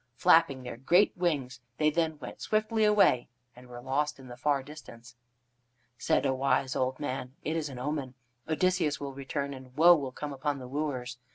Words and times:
Flapping 0.15 0.63
their 0.63 0.77
great 0.77 1.15
wings, 1.15 1.59
they 1.77 1.91
then 1.91 2.17
went 2.17 2.41
swiftly 2.41 2.83
away 2.83 3.27
and 3.55 3.67
were 3.67 3.79
lost 3.83 4.17
in 4.17 4.29
the 4.29 4.35
far 4.35 4.63
distance. 4.63 5.15
Said 5.99 6.25
a 6.25 6.33
wise 6.33 6.75
old 6.75 6.99
man: 6.99 7.35
"It 7.43 7.55
is 7.55 7.69
an 7.69 7.77
omen. 7.77 8.15
Odysseus 8.49 8.99
will 8.99 9.13
return, 9.13 9.53
and 9.53 9.77
woe 9.77 9.93
will 9.95 10.11
come 10.11 10.33
upon 10.33 10.57
the 10.57 10.67
wooers. 10.67 11.19